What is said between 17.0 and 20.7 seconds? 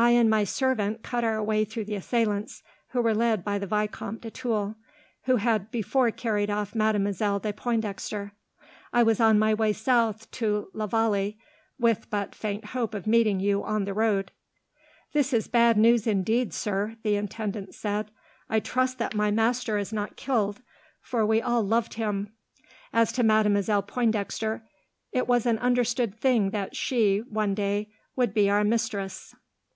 the intendant said. "I trust that my master is not killed,